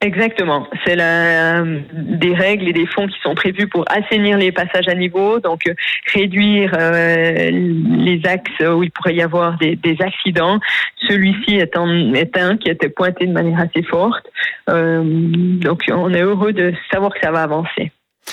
Exactement. 0.00 0.68
C'est 0.86 0.94
des 0.94 2.34
règles 2.34 2.68
et 2.68 2.72
des 2.72 2.86
fonds 2.86 3.08
qui 3.08 3.16
sont 3.20 3.34
prévus 3.34 3.66
pour 3.66 3.84
assainir 3.90 4.38
les 4.38 4.52
passages 4.52 4.86
à 4.86 4.94
niveau, 4.94 5.40
donc 5.40 5.66
euh, 5.66 5.74
réduire 6.14 6.72
euh, 6.78 7.50
les 7.50 8.20
axes 8.24 8.60
où 8.60 8.84
il 8.84 8.92
pourrait 8.92 9.16
y 9.16 9.22
avoir 9.22 9.58
des, 9.58 9.96
accidents. 9.98 10.60
Celui-ci 11.08 11.56
est, 11.56 11.74
est, 11.74 12.36
un 12.36 12.56
qui 12.56 12.68
a 12.68 12.72
été 12.72 12.88
pointé 12.88 13.26
de 13.26 13.32
manière 13.32 13.58
assez 13.58 13.82
forte. 13.82 14.24
Euh, 14.70 15.02
donc 15.04 15.82
on 15.90 16.14
est 16.14 16.22
heureux 16.22 16.52
de 16.52 16.72
savoir 16.92 17.12
que 17.12 17.18
ça 17.20 17.32
va 17.32 17.42
avancer. 17.42 17.90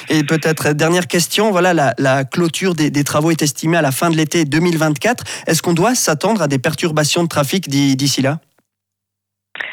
Et 0.10 0.24
peut-être 0.24 0.74
dernière 0.74 1.08
question, 1.08 1.50
voilà 1.50 1.74
la, 1.98 2.26
clôture 2.26 2.76
des, 2.76 3.04
travaux 3.04 3.32
est 3.32 3.42
estimée 3.42 3.78
à 3.78 3.82
la 3.82 3.92
fin 3.92 4.12
de 4.12 4.18
l'été 4.18 4.46
2024. 4.46 5.24
Est-ce 5.48 5.64
qu'on 5.64 5.74
doit 5.74 5.96
s'attendre 5.96 6.44
à 6.44 6.48
des 6.48 6.60
perturbations 6.60 7.24
de 7.24 7.30
trafic 7.30 7.70
d'ici 7.70 8.22
là? 8.22 8.40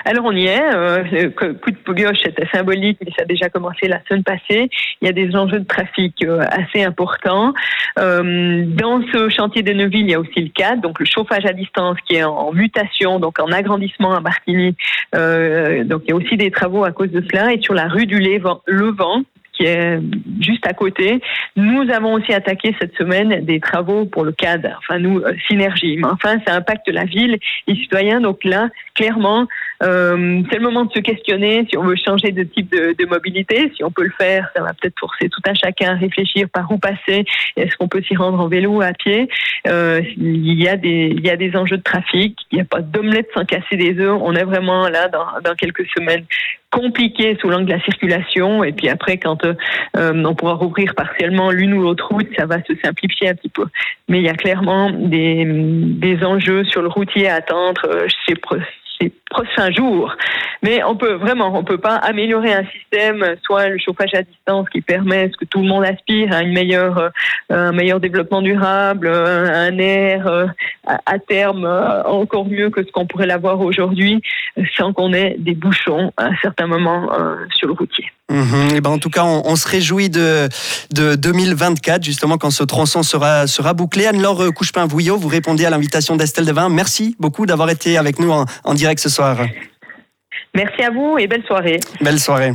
Alors 0.04 0.24
on 0.26 0.32
y 0.32 0.46
est. 0.46 0.74
Euh, 0.74 1.04
le 1.12 1.28
coup 1.30 1.70
de 1.70 2.02
gauche 2.02 2.24
était 2.24 2.46
symbolique, 2.52 2.98
mais 3.04 3.12
ça 3.16 3.22
a 3.22 3.24
déjà 3.24 3.48
commencé 3.48 3.88
la 3.88 4.00
semaine 4.08 4.24
passée. 4.24 4.68
Il 5.00 5.06
y 5.06 5.08
a 5.08 5.12
des 5.12 5.34
enjeux 5.36 5.60
de 5.60 5.66
trafic 5.66 6.14
euh, 6.24 6.42
assez 6.50 6.82
importants. 6.82 7.52
Euh, 7.98 8.64
dans 8.66 9.02
ce 9.12 9.28
chantier 9.28 9.62
de 9.62 9.72
Neuville, 9.72 10.06
il 10.06 10.10
y 10.10 10.14
a 10.14 10.20
aussi 10.20 10.40
le 10.40 10.48
cadre, 10.48 10.82
donc 10.82 10.98
le 10.98 11.06
chauffage 11.06 11.44
à 11.44 11.52
distance 11.52 11.98
qui 12.06 12.16
est 12.16 12.24
en, 12.24 12.52
mutation, 12.52 13.20
donc 13.20 13.38
en 13.38 13.52
agrandissement 13.52 14.14
à 14.14 14.20
Martigny. 14.20 14.76
donc 15.12 16.02
il 16.04 16.08
y 16.08 16.12
a 16.12 16.16
aussi 16.16 16.36
des 16.36 16.50
travaux 16.50 16.84
à 16.84 16.92
cause 16.92 17.10
de 17.10 17.22
cela. 17.30 17.52
Et 17.52 17.60
sur 17.60 17.74
la 17.74 17.88
rue 17.88 18.06
du 18.06 18.18
Levant, 18.66 19.22
qui 19.52 19.64
est 19.64 20.00
juste 20.40 20.66
à 20.66 20.72
côté. 20.72 21.20
Nous 21.56 21.90
avons 21.90 22.14
aussi 22.14 22.32
attaqué 22.32 22.74
cette 22.80 22.96
semaine 22.96 23.44
des 23.44 23.60
travaux 23.60 24.06
pour 24.06 24.24
le 24.24 24.32
cadre, 24.32 24.68
enfin 24.78 24.98
nous, 24.98 25.22
synergie. 25.48 25.96
Mais 25.98 26.06
enfin, 26.06 26.38
ça 26.46 26.54
impacte 26.54 26.88
la 26.88 27.04
ville, 27.04 27.38
les 27.66 27.76
citoyens. 27.76 28.20
Donc 28.20 28.44
là, 28.44 28.68
clairement, 28.94 29.46
euh, 29.82 30.42
c'est 30.48 30.58
le 30.58 30.62
moment 30.62 30.84
de 30.84 30.92
se 30.92 31.00
questionner 31.00 31.66
si 31.68 31.76
on 31.76 31.82
veut 31.82 31.96
changer 31.96 32.30
de 32.30 32.42
type 32.44 32.70
de, 32.70 32.94
de, 32.98 33.06
mobilité. 33.06 33.72
Si 33.76 33.82
on 33.82 33.90
peut 33.90 34.04
le 34.04 34.12
faire, 34.16 34.48
ça 34.54 34.62
va 34.62 34.72
peut-être 34.74 34.98
forcer 34.98 35.28
tout 35.28 35.40
un 35.46 35.54
chacun 35.54 35.92
à 35.92 35.94
réfléchir 35.94 36.48
par 36.52 36.70
où 36.70 36.78
passer. 36.78 37.24
Est-ce 37.56 37.76
qu'on 37.76 37.88
peut 37.88 38.02
s'y 38.02 38.14
rendre 38.14 38.40
en 38.40 38.48
vélo 38.48 38.76
ou 38.76 38.82
à 38.82 38.92
pied 38.92 39.28
euh, 39.66 40.00
Il 40.16 40.60
y 40.60 40.68
a 40.68 40.76
des 40.76 41.12
il 41.12 41.26
y 41.26 41.30
a 41.30 41.36
des 41.36 41.56
enjeux 41.56 41.78
de 41.78 41.82
trafic. 41.82 42.38
Il 42.50 42.56
n'y 42.56 42.62
a 42.62 42.64
pas 42.64 42.80
d'omelette 42.80 43.28
sans 43.34 43.44
casser 43.44 43.76
des 43.76 43.98
œufs. 43.98 44.18
On 44.22 44.34
est 44.34 44.44
vraiment 44.44 44.88
là 44.88 45.08
dans, 45.08 45.26
dans 45.42 45.54
quelques 45.54 45.86
semaines 45.96 46.24
compliqué 46.72 47.36
sous 47.40 47.48
l'angle 47.48 47.66
de 47.66 47.72
la 47.72 47.80
circulation. 47.82 48.64
Et 48.64 48.72
puis 48.72 48.88
après, 48.88 49.18
quand 49.18 49.44
euh, 49.44 49.54
on 49.94 50.34
pourra 50.34 50.54
rouvrir 50.54 50.94
partiellement 50.94 51.50
l'une 51.50 51.74
ou 51.74 51.82
l'autre 51.82 52.08
route, 52.10 52.28
ça 52.36 52.46
va 52.46 52.56
se 52.64 52.72
simplifier 52.82 53.28
un 53.28 53.34
petit 53.34 53.50
peu. 53.50 53.66
Mais 54.08 54.18
il 54.18 54.24
y 54.24 54.28
a 54.28 54.34
clairement 54.34 54.90
des, 54.90 55.44
des 55.46 56.24
enjeux 56.24 56.64
sur 56.64 56.82
le 56.82 56.88
routier 56.88 57.28
à 57.28 57.36
attendre 57.36 57.82
euh, 57.84 58.08
prochains 59.10 59.70
jours. 59.72 60.14
Mais 60.62 60.82
on 60.84 60.94
peut 60.94 61.14
vraiment, 61.14 61.52
on 61.56 61.64
peut 61.64 61.78
pas 61.78 61.96
améliorer 61.96 62.52
un 62.52 62.64
système, 62.66 63.34
soit 63.44 63.68
le 63.68 63.78
chauffage 63.78 64.14
à 64.14 64.22
distance 64.22 64.68
qui 64.70 64.80
permet 64.80 65.28
ce 65.32 65.36
que 65.36 65.44
tout 65.44 65.60
le 65.60 65.66
monde 65.66 65.84
aspire 65.84 66.32
à 66.32 66.42
une 66.42 66.52
meilleure, 66.52 66.98
euh, 66.98 67.08
un 67.50 67.72
meilleur 67.72 67.98
développement 67.98 68.42
durable, 68.42 69.08
euh, 69.08 69.68
un 69.68 69.76
air 69.78 70.28
euh, 70.28 70.46
à 70.86 71.18
terme 71.18 71.66
encore 72.04 72.46
mieux 72.46 72.70
que 72.70 72.84
ce 72.84 72.92
qu'on 72.92 73.06
pourrait 73.06 73.26
l'avoir 73.26 73.60
aujourd'hui, 73.60 74.20
sans 74.76 74.92
qu'on 74.92 75.12
ait 75.12 75.34
des 75.38 75.54
bouchons 75.54 76.12
à 76.16 76.26
un 76.26 76.36
certain 76.42 76.66
moment 76.66 77.08
sur 77.54 77.68
le 77.68 77.74
routier. 77.74 78.04
et 78.30 78.34
mhm. 78.34 78.68
eh 78.76 78.80
ben 78.80 78.90
en 78.90 78.98
tout 78.98 79.10
cas, 79.10 79.24
on, 79.24 79.56
se 79.56 79.68
réjouit 79.68 80.10
de, 80.10 80.48
de 80.92 81.14
2024, 81.14 82.02
justement, 82.02 82.36
quand 82.36 82.50
ce 82.50 82.64
tronçon 82.64 83.02
sera, 83.02 83.46
sera 83.46 83.74
bouclé. 83.74 84.06
Anne-Laure 84.06 84.52
Couchepin-Vouillot, 84.54 85.16
vous 85.16 85.28
répondez 85.28 85.64
à 85.64 85.70
l'invitation 85.70 86.16
d'Estelle 86.16 86.46
Devin. 86.46 86.68
Merci 86.68 87.16
beaucoup 87.20 87.46
d'avoir 87.46 87.70
été 87.70 87.96
avec 87.96 88.18
nous 88.18 88.32
en 88.32 88.74
direct 88.74 88.91
ce 88.98 89.08
soir. 89.08 89.38
Merci 90.54 90.82
à 90.82 90.90
vous 90.90 91.18
et 91.18 91.26
belle 91.26 91.44
soirée. 91.44 91.80
Belle 92.00 92.20
soirée. 92.20 92.52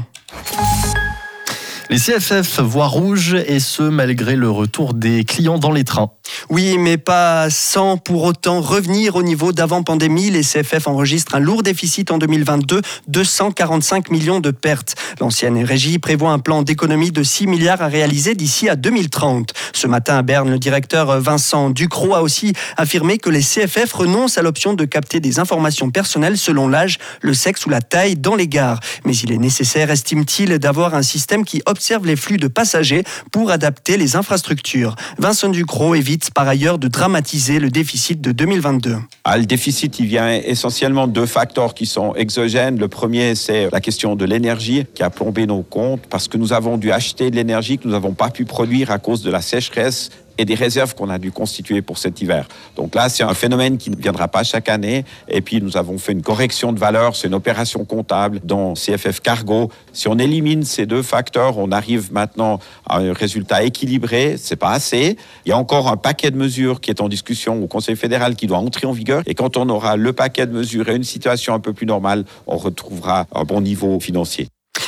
Les 1.90 2.00
CFF 2.00 2.60
voient 2.60 2.88
rouge 2.88 3.34
et 3.48 3.62
ce 3.62 3.82
malgré 3.82 4.36
le 4.36 4.50
retour 4.50 4.94
des 4.94 5.24
clients 5.24 5.58
dans 5.58 5.72
les 5.72 5.86
trains. 5.86 6.12
Oui, 6.50 6.78
mais 6.78 6.98
pas 6.98 7.50
sans 7.50 7.96
pour 7.96 8.26
autant 8.26 8.60
revenir 8.60 9.16
au 9.16 9.24
niveau 9.24 9.54
d'avant 9.54 9.84
pandémie. 9.84 10.30
Les 10.30 10.42
CFF 10.42 10.88
enregistrent 10.88 11.36
un 11.36 11.40
lourd 11.40 11.64
déficit 11.64 12.12
en 12.12 12.18
2022, 12.18 12.82
245 13.08 14.12
millions 14.12 14.42
de 14.42 14.52
pertes. 14.52 14.96
L'ancienne 15.22 15.64
régie 15.64 15.98
prévoit 15.98 16.32
un 16.32 16.40
plan 16.40 16.62
d'économie 16.62 17.12
de 17.12 17.24
6 17.24 17.48
milliards 17.48 17.82
à 17.82 17.88
réaliser 17.88 18.36
d'ici 18.36 18.68
à 18.68 18.76
2030. 18.76 19.54
Ce 19.72 19.88
matin 19.88 20.18
à 20.18 20.24
Berne, 20.24 20.50
le 20.52 20.60
directeur 20.60 21.22
Vincent 21.22 21.70
Ducrot 21.70 22.16
a 22.16 22.22
aussi 22.22 22.52
affirmé 22.76 23.18
que 23.18 23.30
les 23.30 23.42
CFF 23.42 23.94
renoncent 23.94 24.38
à 24.38 24.42
l'option 24.42 24.74
de 24.74 24.84
capter 24.84 25.22
des 25.22 25.40
informations 25.40 25.90
personnelles 25.90 26.38
selon 26.38 26.68
l'âge, 26.68 26.98
le 27.22 27.34
sexe 27.34 27.66
ou 27.66 27.70
la 27.70 27.80
taille 27.80 28.18
dans 28.18 28.36
les 28.36 28.50
gares. 28.50 28.82
Mais 29.06 29.16
il 29.16 29.32
est 29.32 29.38
nécessaire, 29.38 29.90
estime-t-il, 29.90 30.60
d'avoir 30.60 30.94
un 30.94 31.02
système 31.02 31.46
qui 31.46 31.62
les 32.04 32.16
flux 32.16 32.38
de 32.38 32.48
passagers 32.48 33.04
pour 33.32 33.52
adapter 33.52 33.98
les 33.98 34.16
infrastructures. 34.16 34.96
Vincent 35.18 35.50
Ducrot 35.50 35.96
évite 35.96 36.32
par 36.32 36.48
ailleurs 36.48 36.78
de 36.78 36.88
dramatiser 36.88 37.60
le 37.60 37.70
déficit 37.70 38.22
de 38.22 38.32
2022. 38.32 38.98
Ah, 39.24 39.38
le 39.38 39.46
déficit, 39.46 40.00
il 40.00 40.06
vient 40.06 40.32
essentiellement 40.32 41.08
de 41.08 41.14
deux 41.14 41.26
facteurs 41.26 41.74
qui 41.74 41.86
sont 41.86 42.14
exogènes. 42.16 42.80
Le 42.80 42.88
premier, 42.88 43.36
c'est 43.36 43.70
la 43.72 43.82
question 43.82 44.16
de 44.16 44.26
l'énergie 44.26 44.86
qui 44.94 45.04
a 45.04 45.10
plombé 45.10 45.46
nos 45.46 45.64
comptes 45.64 46.06
parce 46.10 46.28
que 46.28 46.38
nous 46.38 46.54
avons 46.54 46.78
dû 46.78 46.92
acheter 46.92 47.32
de 47.32 47.36
l'énergie 47.36 47.78
que 47.78 47.88
nous 47.88 47.94
n'avons 47.94 48.14
pas 48.14 48.30
pu 48.30 48.46
produire 48.46 48.92
à 48.92 49.00
cause 49.00 49.22
de 49.24 49.32
la 49.32 49.42
sécheresse 49.42 50.10
et 50.38 50.46
des 50.46 50.56
réserves 50.56 50.96
qu'on 50.96 51.10
a 51.10 51.18
dû 51.18 51.32
constituer 51.32 51.82
pour 51.82 51.98
cet 51.98 52.22
hiver. 52.22 52.48
Donc 52.76 52.96
là, 52.96 53.10
c'est 53.10 53.24
un 53.24 53.34
phénomène 53.34 53.78
qui 53.78 53.90
ne 53.90 53.96
viendra 53.96 54.28
pas 54.28 54.44
chaque 54.44 54.70
année. 54.70 55.06
Et 55.28 55.42
puis, 55.42 55.62
nous 55.62 55.78
avons 55.78 55.98
fait 55.98 56.12
une 56.12 56.22
correction 56.22 56.74
de 56.74 56.80
valeur. 56.80 57.16
C'est 57.16 57.28
une 57.28 57.34
opération 57.34 57.86
comptable 57.86 58.40
dans 58.44 58.74
CFF 58.74 59.20
Cargo. 59.22 59.72
Si 59.94 60.08
on 60.08 60.18
élimine 60.18 60.64
ces 60.64 60.86
deux 60.86 61.02
facteurs, 61.02 61.58
on 61.58 61.72
arrive 61.72 62.12
maintenant 62.12 62.60
à 62.86 62.98
un 62.98 63.14
résultat 63.14 63.64
équilibré. 63.64 64.36
C'est 64.38 64.56
pas 64.56 64.72
assez. 64.72 65.18
Il 65.46 65.50
y 65.50 65.52
a 65.52 65.58
encore 65.58 65.88
un 65.88 65.98
paquet 65.98 66.32
de 66.32 66.38
mesures 66.38 66.82
qui 66.82 66.90
est 66.90 67.02
en 67.02 67.10
discussion 67.10 67.62
au 67.62 67.68
Conseil 67.68 67.96
fédéral 67.96 68.36
qui 68.36 68.48
doit 68.48 68.60
entrer 68.60 68.88
en 68.88 68.92
vigueur. 68.92 69.24
Et 69.26 69.36
quand 69.36 69.58
on 69.58 69.70
aura 69.70 69.96
le 69.96 70.14
paquet 70.14 70.46
de 70.46 70.52
mesures 70.52 70.90
et 70.90 70.96
une 70.96 71.04
situation 71.04 71.54
un 71.54 71.60
peu 71.60 71.74
plus 71.74 71.86
normale, 71.86 72.26
on 72.46 72.58
retrouvera 72.58 73.28
un 73.34 73.44
bon 73.44 73.62
niveau 73.62 74.00
financier. 74.00 74.48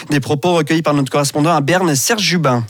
Des 0.09 0.19
propos 0.19 0.55
recueillis 0.55 0.81
par 0.81 0.93
notre 0.93 1.11
correspondant 1.11 1.51
à 1.51 1.61
Berne, 1.61 1.93
Serge 1.95 2.23
Jubin. 2.23 2.63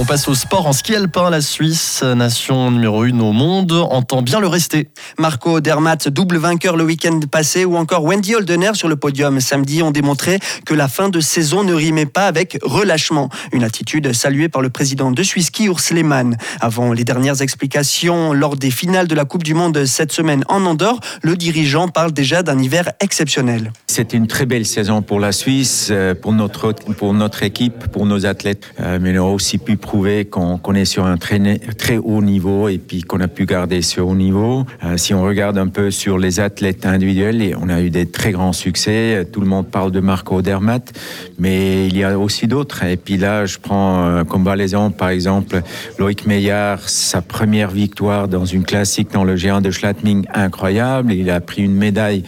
On 0.00 0.06
passe 0.06 0.28
au 0.28 0.34
sport 0.34 0.66
en 0.66 0.72
ski 0.72 0.94
alpin. 0.96 1.28
La 1.28 1.42
Suisse, 1.42 2.02
nation 2.02 2.70
numéro 2.70 3.04
une 3.04 3.20
au 3.20 3.32
monde, 3.32 3.72
entend 3.72 4.22
bien 4.22 4.40
le 4.40 4.46
rester. 4.46 4.88
Marco 5.18 5.60
Dermatt, 5.60 6.08
double 6.08 6.38
vainqueur 6.38 6.78
le 6.78 6.84
week-end 6.84 7.20
passé, 7.30 7.66
ou 7.66 7.76
encore 7.76 8.04
Wendy 8.04 8.34
Holdener 8.34 8.70
sur 8.72 8.88
le 8.88 8.96
podium 8.96 9.40
samedi, 9.40 9.82
ont 9.82 9.90
démontré 9.90 10.38
que 10.64 10.72
la 10.72 10.88
fin 10.88 11.10
de 11.10 11.20
saison 11.20 11.64
ne 11.64 11.74
rimait 11.74 12.06
pas 12.06 12.26
avec 12.26 12.58
relâchement. 12.62 13.28
Une 13.52 13.62
attitude 13.62 14.14
saluée 14.14 14.48
par 14.48 14.62
le 14.62 14.70
président 14.70 15.10
de 15.10 15.22
Suisse 15.22 15.48
Ski, 15.48 15.66
Urs 15.66 15.82
Lehmann. 15.90 16.38
Avant 16.62 16.94
les 16.94 17.04
dernières 17.04 17.42
explications 17.42 18.32
lors 18.32 18.56
des 18.56 18.70
finales 18.70 19.06
de 19.06 19.14
la 19.14 19.26
Coupe 19.26 19.42
du 19.42 19.52
Monde 19.52 19.84
cette 19.84 20.12
semaine 20.12 20.44
en 20.48 20.64
Andorre, 20.64 21.00
le 21.20 21.36
dirigeant 21.36 21.88
parle 21.88 22.12
déjà 22.12 22.42
d'un 22.42 22.58
hiver 22.58 22.90
exceptionnel. 23.00 23.70
C'est 23.86 24.14
une 24.14 24.28
très 24.28 24.46
belle 24.46 24.64
saison 24.64 25.02
pour 25.02 25.20
la 25.20 25.32
Suisse, 25.32 25.88
euh, 25.90 26.14
pour 26.14 26.32
notre, 26.32 26.72
pour 26.72 27.12
notre 27.12 27.42
équipe, 27.42 27.88
pour 27.88 28.06
nos 28.06 28.24
athlètes, 28.24 28.72
euh, 28.80 28.98
mais 28.98 29.18
on 29.18 29.28
a 29.28 29.30
aussi 29.30 29.58
pu 29.58 29.76
prouver 29.90 30.24
qu'on 30.24 30.74
est 30.74 30.84
sur 30.84 31.04
un 31.04 31.16
très, 31.16 31.40
très 31.76 31.96
haut 31.96 32.22
niveau 32.22 32.68
et 32.68 32.78
puis 32.78 33.02
qu'on 33.02 33.18
a 33.18 33.26
pu 33.26 33.44
garder 33.44 33.82
ce 33.82 34.00
haut 34.00 34.14
niveau. 34.14 34.64
Euh, 34.84 34.96
si 34.96 35.14
on 35.14 35.22
regarde 35.24 35.58
un 35.58 35.66
peu 35.66 35.90
sur 35.90 36.16
les 36.16 36.38
athlètes 36.38 36.86
individuels, 36.86 37.56
on 37.60 37.68
a 37.68 37.80
eu 37.80 37.90
des 37.90 38.06
très 38.06 38.30
grands 38.30 38.52
succès. 38.52 39.26
Tout 39.32 39.40
le 39.40 39.48
monde 39.48 39.66
parle 39.66 39.90
de 39.90 39.98
Marco 39.98 40.42
Dermatt, 40.42 40.92
mais 41.40 41.88
il 41.88 41.96
y 41.96 42.04
a 42.04 42.16
aussi 42.16 42.46
d'autres. 42.46 42.84
Et 42.84 42.96
puis 42.96 43.16
là, 43.16 43.46
je 43.46 43.58
prends 43.58 44.06
euh, 44.06 44.22
comme 44.22 44.46
exemple, 44.60 44.96
par 44.96 45.08
exemple, 45.08 45.60
Loïc 45.98 46.24
Meillard, 46.24 46.88
sa 46.88 47.20
première 47.20 47.72
victoire 47.72 48.28
dans 48.28 48.44
une 48.44 48.62
classique 48.62 49.10
dans 49.12 49.24
le 49.24 49.34
géant 49.34 49.60
de 49.60 49.72
Schlatming, 49.72 50.24
incroyable. 50.32 51.12
Il 51.12 51.30
a 51.30 51.40
pris 51.40 51.64
une 51.64 51.74
médaille 51.74 52.22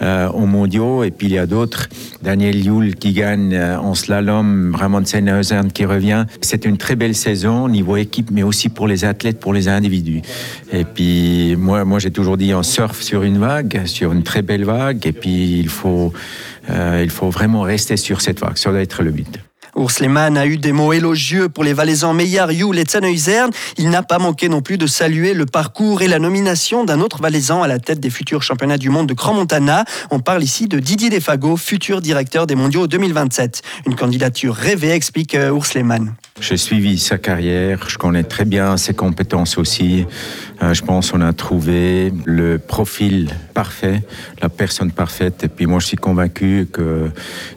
euh, 0.00 0.30
aux 0.30 0.46
mondiaux. 0.46 1.04
Et 1.04 1.10
puis 1.10 1.26
il 1.26 1.34
y 1.34 1.38
a 1.38 1.46
d'autres. 1.46 1.90
Daniel 2.22 2.64
Yule 2.64 2.94
qui 2.94 3.12
gagne 3.12 3.54
en 3.54 3.94
slalom, 3.94 4.74
Ramon 4.74 5.04
Sennhausen 5.04 5.72
qui 5.72 5.84
revient. 5.84 6.24
C'est 6.40 6.64
une 6.64 6.78
très 6.78 6.96
belle 6.96 7.01
saison 7.14 7.68
niveau 7.68 7.96
équipe, 7.96 8.30
mais 8.30 8.42
aussi 8.42 8.68
pour 8.68 8.86
les 8.86 9.04
athlètes, 9.04 9.40
pour 9.40 9.52
les 9.52 9.68
individus. 9.68 10.22
Et 10.72 10.84
puis 10.84 11.56
moi, 11.56 11.84
moi 11.84 11.98
j'ai 11.98 12.10
toujours 12.10 12.36
dit 12.36 12.54
on 12.54 12.62
surfe 12.62 13.02
sur 13.02 13.22
une 13.22 13.38
vague, 13.38 13.82
sur 13.86 14.12
une 14.12 14.22
très 14.22 14.42
belle 14.42 14.64
vague, 14.64 15.06
et 15.06 15.12
puis 15.12 15.58
il 15.58 15.68
faut, 15.68 16.12
euh, 16.70 17.00
il 17.02 17.10
faut 17.10 17.30
vraiment 17.30 17.62
rester 17.62 17.96
sur 17.96 18.20
cette 18.20 18.40
vague. 18.40 18.56
Ça 18.56 18.70
doit 18.70 18.80
être 18.80 19.02
le 19.02 19.10
but. 19.10 19.40
Urs 19.74 20.00
Lehmann 20.00 20.36
a 20.36 20.46
eu 20.46 20.58
des 20.58 20.72
mots 20.72 20.92
élogieux 20.92 21.48
pour 21.48 21.64
les 21.64 21.72
Valaisans 21.72 22.12
Meillard, 22.12 22.52
Joule 22.52 22.78
et. 22.78 22.84
Il 23.78 23.88
n'a 23.88 24.02
pas 24.02 24.18
manqué 24.18 24.50
non 24.50 24.60
plus 24.60 24.76
de 24.76 24.86
saluer 24.86 25.32
le 25.32 25.46
parcours 25.46 26.02
et 26.02 26.08
la 26.08 26.18
nomination 26.18 26.84
d'un 26.84 27.00
autre 27.00 27.22
Valaisan 27.22 27.62
à 27.62 27.68
la 27.68 27.78
tête 27.78 27.98
des 27.98 28.10
futurs 28.10 28.42
championnats 28.42 28.76
du 28.76 28.90
monde 28.90 29.06
de 29.06 29.14
Grand 29.14 29.32
Montana. 29.32 29.84
On 30.10 30.20
parle 30.20 30.42
ici 30.42 30.68
de 30.68 30.78
Didier 30.78 31.08
Defago, 31.08 31.56
futur 31.56 32.02
directeur 32.02 32.46
des 32.46 32.54
mondiaux 32.54 32.86
2027. 32.86 33.62
Une 33.86 33.96
candidature 33.96 34.54
rêvée, 34.54 34.90
explique 34.90 35.34
euh, 35.34 35.56
Urs 35.56 35.74
Lehmann. 35.74 36.14
J'ai 36.40 36.56
suivi 36.56 36.98
sa 36.98 37.18
carrière, 37.18 37.88
je 37.88 37.98
connais 37.98 38.24
très 38.24 38.44
bien 38.44 38.76
ses 38.76 38.94
compétences 38.94 39.58
aussi. 39.58 40.06
Euh, 40.62 40.72
je 40.72 40.82
pense 40.82 41.12
qu'on 41.12 41.20
a 41.20 41.32
trouvé 41.32 42.12
le 42.24 42.58
profil 42.58 43.28
parfait, 43.52 44.02
la 44.40 44.48
personne 44.48 44.90
parfaite. 44.90 45.44
Et 45.44 45.48
puis 45.48 45.66
moi, 45.66 45.78
je 45.78 45.86
suis 45.86 45.96
convaincu 45.96 46.66
que 46.72 47.10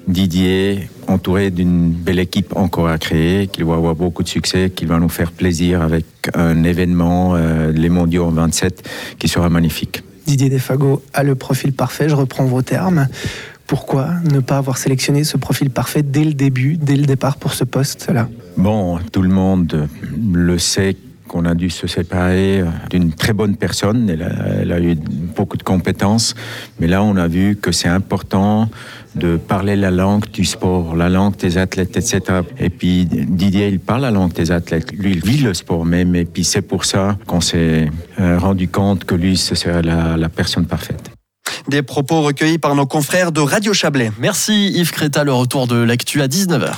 Didier, 0.07 0.89
entouré 1.07 1.51
d'une 1.51 1.89
belle 1.91 2.19
équipe 2.19 2.55
encore 2.55 2.89
à 2.89 2.97
créer, 2.97 3.47
qu'il 3.47 3.63
va 3.63 3.75
avoir 3.75 3.95
beaucoup 3.95 4.23
de 4.23 4.27
succès, 4.27 4.69
qu'il 4.69 4.89
va 4.89 4.99
nous 4.99 5.09
faire 5.09 5.31
plaisir 5.31 5.81
avec 5.81 6.05
un 6.33 6.63
événement, 6.63 7.35
euh, 7.35 7.71
les 7.71 7.89
mondiaux 7.89 8.25
en 8.25 8.31
27, 8.31 8.87
qui 9.17 9.29
sera 9.29 9.49
magnifique. 9.49 10.03
Didier 10.27 10.49
Defago 10.49 11.01
a 11.13 11.23
le 11.23 11.35
profil 11.35 11.71
parfait, 11.73 12.09
je 12.09 12.15
reprends 12.15 12.45
vos 12.45 12.61
termes. 12.61 13.07
Pourquoi 13.67 14.09
ne 14.31 14.41
pas 14.41 14.57
avoir 14.57 14.77
sélectionné 14.77 15.23
ce 15.23 15.37
profil 15.37 15.69
parfait 15.69 16.03
dès 16.03 16.23
le 16.23 16.33
début, 16.33 16.77
dès 16.77 16.97
le 16.97 17.05
départ 17.05 17.37
pour 17.37 17.53
ce 17.53 17.63
poste-là? 17.63 18.27
Bon, 18.57 18.99
tout 19.11 19.21
le 19.21 19.29
monde 19.29 19.89
le 20.33 20.57
sait 20.57 20.95
qu'on 21.27 21.45
a 21.45 21.55
dû 21.55 21.69
se 21.69 21.87
séparer 21.87 22.63
d'une 22.89 23.11
très 23.11 23.33
bonne 23.33 23.57
personne. 23.57 24.09
Elle 24.09 24.23
a, 24.23 24.31
elle 24.61 24.71
a, 24.71 24.79
eu 24.79 24.95
beaucoup 24.95 25.57
de 25.57 25.63
compétences. 25.63 26.35
Mais 26.79 26.87
là, 26.87 27.03
on 27.03 27.15
a 27.17 27.27
vu 27.27 27.57
que 27.57 27.71
c'est 27.71 27.89
important 27.89 28.69
de 29.15 29.37
parler 29.37 29.75
la 29.75 29.91
langue 29.91 30.29
du 30.31 30.45
sport, 30.45 30.95
la 30.95 31.09
langue 31.09 31.35
des 31.37 31.57
athlètes, 31.57 31.97
etc. 31.97 32.21
Et 32.59 32.69
puis 32.69 33.05
Didier, 33.05 33.67
il 33.69 33.79
parle 33.79 34.03
la 34.03 34.11
langue 34.11 34.33
des 34.33 34.51
athlètes. 34.51 34.91
Lui, 34.91 35.13
il 35.13 35.25
vit 35.25 35.39
le 35.39 35.53
sport 35.53 35.85
même. 35.85 36.15
Et 36.15 36.25
puis 36.25 36.43
c'est 36.43 36.61
pour 36.61 36.85
ça 36.85 37.17
qu'on 37.27 37.41
s'est 37.41 37.89
rendu 38.17 38.67
compte 38.67 39.05
que 39.05 39.15
lui, 39.15 39.35
ce 39.37 39.55
serait 39.55 39.81
la, 39.81 40.17
la 40.17 40.29
personne 40.29 40.65
parfaite. 40.65 41.11
Des 41.67 41.81
propos 41.81 42.21
recueillis 42.21 42.59
par 42.59 42.75
nos 42.75 42.85
confrères 42.85 43.31
de 43.31 43.41
Radio 43.41 43.73
Chablais. 43.73 44.11
Merci 44.19 44.69
Yves 44.69 44.91
Créta, 44.91 45.23
le 45.23 45.33
retour 45.33 45.67
de 45.67 45.75
l'actu 45.75 46.21
à 46.21 46.27
19h. 46.27 46.71